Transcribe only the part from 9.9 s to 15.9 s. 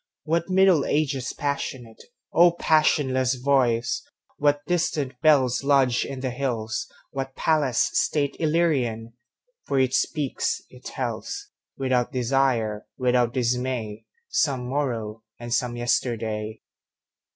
speaks, it tells, Without desire, without dismay, Some morrow and some